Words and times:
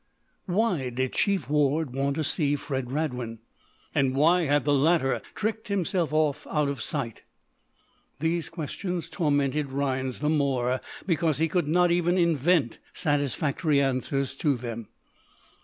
Why 0.47 0.89
did 0.89 1.13
Chief 1.13 1.47
Ward 1.47 1.93
want 1.93 2.15
to 2.15 2.23
see 2.23 2.55
Fred 2.55 2.89
Radwin? 2.91 3.37
And 3.93 4.15
why 4.15 4.45
had 4.45 4.65
the 4.65 4.73
latter 4.73 5.21
tricked 5.35 5.67
himself 5.67 6.11
off 6.11 6.47
out 6.49 6.69
of 6.69 6.81
sight? 6.81 7.21
These 8.19 8.49
questions 8.49 9.09
tormented 9.09 9.71
Rhinds 9.71 10.17
the 10.17 10.29
more 10.31 10.81
because 11.05 11.37
he 11.37 11.47
could 11.47 11.67
not 11.67 11.91
even 11.91 12.17
invent 12.17 12.79
satisfactory 12.93 13.79
answers 13.79 14.33
to 14.37 14.55
them. 14.57 14.87